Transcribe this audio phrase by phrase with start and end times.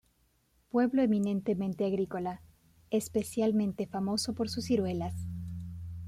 [0.71, 2.41] Pueblo eminentemente agrícola,
[2.89, 5.13] especialmente famoso por sus ciruelas.